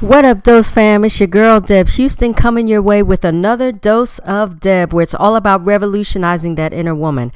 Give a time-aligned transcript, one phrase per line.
[0.00, 1.06] What up, Dose fam?
[1.06, 5.14] It's your girl, Deb Houston, coming your way with another dose of Deb, where it's
[5.14, 7.32] all about revolutionizing that inner woman.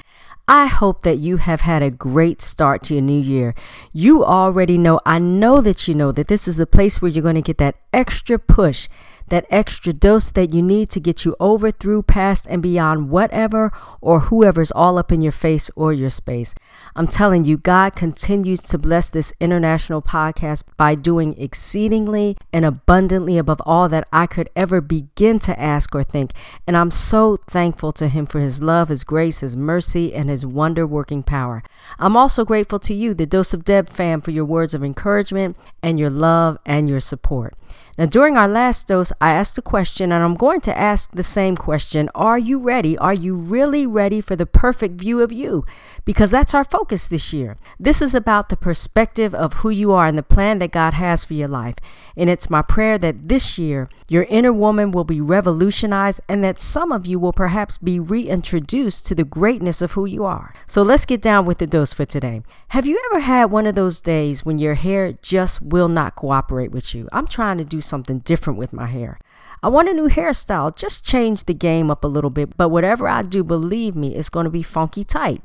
[0.46, 3.54] I hope that you have had a great start to your new year.
[3.94, 7.22] You already know, I know that you know that this is the place where you're
[7.22, 8.88] going to get that extra push
[9.30, 13.72] that extra dose that you need to get you over, through, past, and beyond whatever
[14.00, 16.54] or whoever's all up in your face or your space.
[16.94, 23.38] I'm telling you, God continues to bless this international podcast by doing exceedingly and abundantly
[23.38, 26.32] above all that I could ever begin to ask or think.
[26.66, 30.44] And I'm so thankful to Him for His love, His grace, His mercy, and His
[30.44, 31.62] wonder working power.
[31.98, 35.56] I'm also grateful to you, the Dose of Deb fam, for your words of encouragement
[35.82, 37.54] and your love and your support.
[38.00, 41.22] Now, during our last dose, I asked a question, and I'm going to ask the
[41.22, 42.96] same question Are you ready?
[42.96, 45.66] Are you really ready for the perfect view of you?
[46.06, 47.58] Because that's our focus this year.
[47.78, 51.26] This is about the perspective of who you are and the plan that God has
[51.26, 51.74] for your life.
[52.16, 56.58] And it's my prayer that this year, your inner woman will be revolutionized and that
[56.58, 60.54] some of you will perhaps be reintroduced to the greatness of who you are.
[60.66, 62.40] So let's get down with the dose for today.
[62.68, 66.70] Have you ever had one of those days when your hair just will not cooperate
[66.70, 67.06] with you?
[67.12, 69.18] I'm trying to do something different with my hair.
[69.62, 73.06] I want a new hairstyle, just change the game up a little bit, but whatever
[73.06, 75.42] I do, believe me, it's going to be funky tight.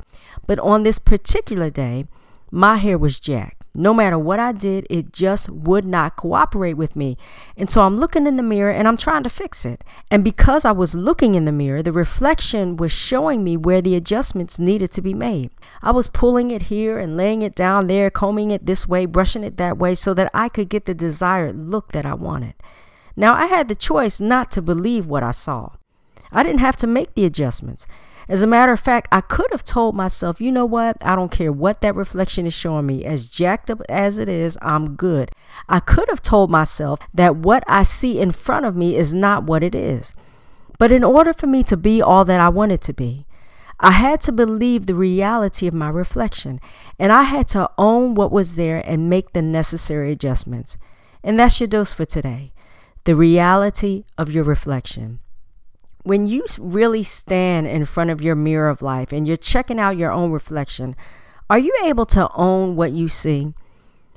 [0.47, 2.05] But on this particular day,
[2.49, 3.64] my hair was jacked.
[3.75, 7.17] No matter what I did, it just would not cooperate with me.
[7.57, 9.83] And so I'm looking in the mirror and I'm trying to fix it.
[10.09, 13.95] And because I was looking in the mirror, the reflection was showing me where the
[13.95, 15.51] adjustments needed to be made.
[15.81, 19.43] I was pulling it here and laying it down there, combing it this way, brushing
[19.43, 22.53] it that way so that I could get the desired look that I wanted.
[23.17, 25.71] Now, I had the choice not to believe what I saw.
[26.31, 27.87] I didn't have to make the adjustments.
[28.27, 30.97] As a matter of fact, I could have told myself, you know what?
[31.01, 33.05] I don't care what that reflection is showing me.
[33.05, 35.31] As jacked up as it is, I'm good.
[35.69, 39.43] I could have told myself that what I see in front of me is not
[39.43, 40.13] what it is.
[40.79, 43.25] But in order for me to be all that I wanted to be,
[43.79, 46.59] I had to believe the reality of my reflection,
[46.97, 50.77] and I had to own what was there and make the necessary adjustments.
[51.23, 52.51] And that's your dose for today
[53.03, 55.19] the reality of your reflection
[56.05, 59.97] when you really stand in front of your mirror of life and you're checking out
[59.97, 60.95] your own reflection,
[61.49, 63.53] are you able to own what you see?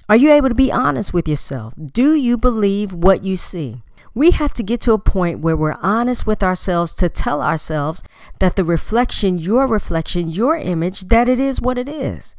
[0.06, 1.72] Are you able to be honest with yourself?
[1.78, 3.82] Do you believe what you see?
[4.15, 8.03] We have to get to a point where we're honest with ourselves to tell ourselves
[8.38, 12.37] that the reflection, your reflection, your image, that it is what it is.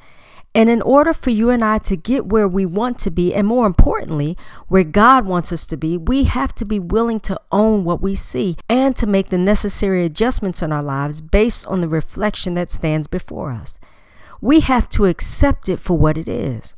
[0.56, 3.46] And in order for you and I to get where we want to be, and
[3.46, 4.36] more importantly,
[4.68, 8.16] where God wants us to be, we have to be willing to own what we
[8.16, 12.72] see and to make the necessary adjustments in our lives based on the reflection that
[12.72, 13.80] stands before us.
[14.42, 16.74] We have to accept it for what it is.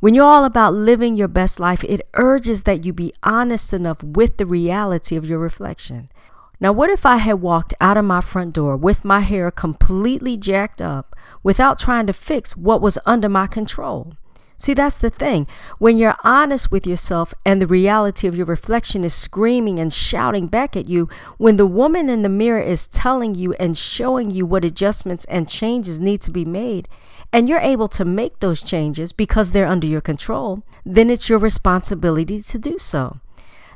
[0.00, 4.02] When you're all about living your best life, it urges that you be honest enough
[4.02, 6.10] with the reality of your reflection.
[6.58, 10.38] Now, what if I had walked out of my front door with my hair completely
[10.38, 14.14] jacked up without trying to fix what was under my control?
[14.58, 15.46] See, that's the thing.
[15.78, 20.46] When you're honest with yourself and the reality of your reflection is screaming and shouting
[20.46, 24.46] back at you, when the woman in the mirror is telling you and showing you
[24.46, 26.88] what adjustments and changes need to be made,
[27.34, 31.38] and you're able to make those changes because they're under your control, then it's your
[31.38, 33.20] responsibility to do so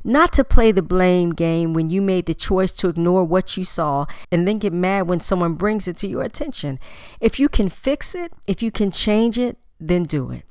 [0.05, 3.65] not to play the blame game when you made the choice to ignore what you
[3.65, 6.79] saw and then get mad when someone brings it to your attention.
[7.21, 10.45] If you can fix it, if you can change it, then do it.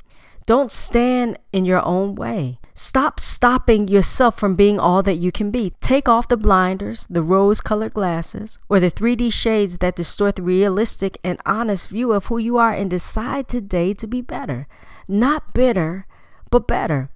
[0.49, 2.57] Don't stand in your own way.
[2.73, 5.73] Stop stopping yourself from being all that you can be.
[5.79, 10.41] Take off the blinders, the rose colored glasses, or the 3D shades that distort the
[10.41, 14.67] realistic and honest view of who you are and decide today to be better.
[15.07, 16.07] Not bitter,
[16.49, 17.11] but better.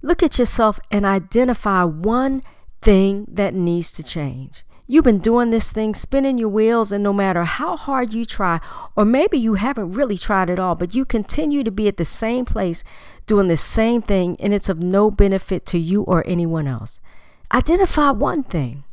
[0.00, 2.42] Look at yourself and identify one
[2.82, 4.64] thing that needs to change.
[4.90, 8.58] You've been doing this thing, spinning your wheels, and no matter how hard you try,
[8.96, 12.06] or maybe you haven't really tried at all, but you continue to be at the
[12.06, 12.82] same place
[13.26, 17.00] doing the same thing, and it's of no benefit to you or anyone else.
[17.52, 18.84] Identify one thing,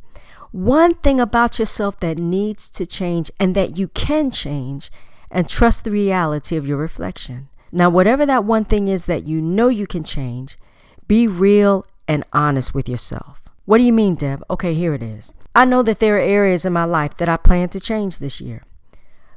[0.52, 4.90] one thing about yourself that needs to change and that you can change,
[5.30, 7.48] and trust the reality of your reflection.
[7.72, 10.58] Now, whatever that one thing is that you know you can change,
[11.08, 13.42] be real and honest with yourself.
[13.64, 14.42] What do you mean, Deb?
[14.50, 15.34] Okay, here it is.
[15.54, 18.40] I know that there are areas in my life that I plan to change this
[18.40, 18.62] year.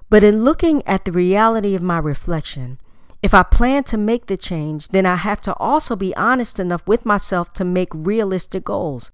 [0.09, 2.79] But in looking at the reality of my reflection,
[3.21, 6.85] if I plan to make the change, then I have to also be honest enough
[6.87, 9.11] with myself to make realistic goals.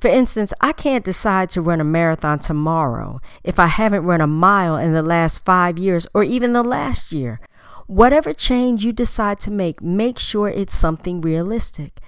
[0.00, 4.26] For instance, I can't decide to run a marathon tomorrow if I haven't run a
[4.26, 7.40] mile in the last five years or even the last year.
[7.86, 12.00] Whatever change you decide to make, make sure it's something realistic.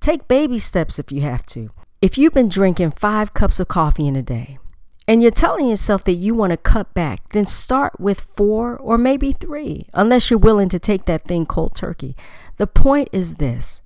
[0.00, 1.68] Take baby steps if you have to.
[2.00, 4.58] If you've been drinking five cups of coffee in a day
[5.06, 8.96] and you're telling yourself that you want to cut back, then start with four or
[8.96, 12.16] maybe three, unless you're willing to take that thing cold turkey.
[12.56, 13.82] The point is this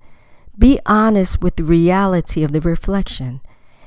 [0.56, 3.41] be honest with the reality of the reflection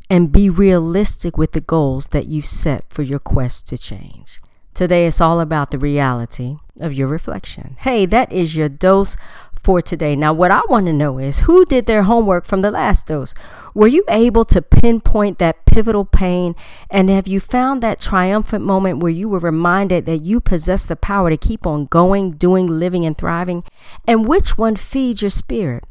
[0.10, 4.42] and be realistic with the goals that you've set for your quest to change.
[4.74, 7.78] Today, it's all about the reality of your reflection.
[7.80, 9.16] Hey, that is your dose
[9.64, 10.16] for today.
[10.16, 13.34] Now, what I want to know is who did their homework from the last dose?
[13.74, 16.56] Were you able to pinpoint that pivotal pain?
[16.90, 20.96] And have you found that triumphant moment where you were reminded that you possess the
[20.96, 23.64] power to keep on going, doing, living, and thriving?
[24.06, 25.86] And which one feeds your spirit?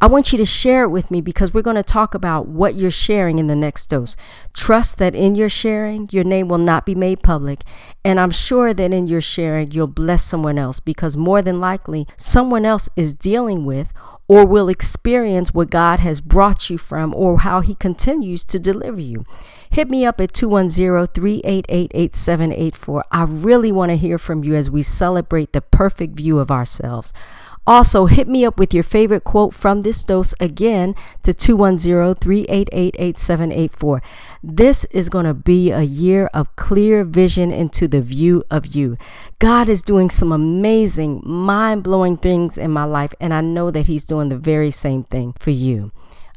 [0.00, 2.74] I want you to share it with me because we're going to talk about what
[2.74, 4.16] you're sharing in the next dose.
[4.52, 7.62] Trust that in your sharing, your name will not be made public.
[8.04, 12.06] And I'm sure that in your sharing, you'll bless someone else because more than likely,
[12.16, 13.92] someone else is dealing with
[14.26, 19.00] or will experience what God has brought you from or how He continues to deliver
[19.00, 19.24] you.
[19.70, 23.04] Hit me up at 210 388 8784.
[23.10, 27.12] I really want to hear from you as we celebrate the perfect view of ourselves.
[27.66, 32.96] Also, hit me up with your favorite quote from this dose again to 210 388
[32.98, 34.02] 8784.
[34.42, 38.98] This is going to be a year of clear vision into the view of you.
[39.38, 43.86] God is doing some amazing, mind blowing things in my life, and I know that
[43.86, 45.90] He's doing the very same thing for you.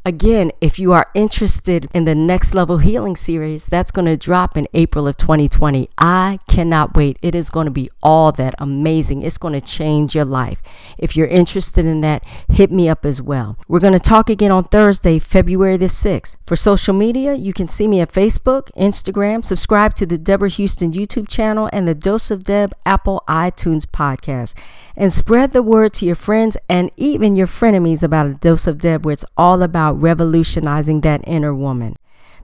[0.07, 4.55] Again, if you are interested in the Next Level Healing series, that's going to drop
[4.55, 5.89] in April of 2020.
[5.97, 7.19] I cannot wait.
[7.21, 9.21] It is going to be all that amazing.
[9.21, 10.61] It's going to change your life.
[10.97, 13.57] If you're interested in that, hit me up as well.
[13.67, 16.37] We're going to talk again on Thursday, February the 6th.
[16.45, 20.93] For social media, you can see me at Facebook, Instagram, subscribe to the Deborah Houston
[20.93, 24.53] YouTube channel and the Dose of Deb Apple iTunes podcast.
[24.95, 28.79] And spread the word to your friends and even your frenemies about a dose of
[28.79, 31.95] Deb, where it's all about revolutionizing that inner woman.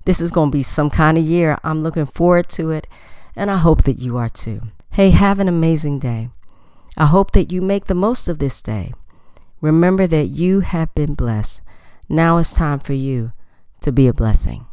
[0.06, 1.58] This is going to be some kind of year.
[1.64, 2.88] I'm looking forward to it,
[3.36, 4.62] and I hope that you are too.
[4.92, 6.30] Hey, have an amazing day.
[6.98, 8.94] I hope that you make the most of this day.
[9.62, 11.62] Remember that you have been blessed.
[12.10, 13.32] Now it's time for you
[13.82, 14.66] to be a blessing.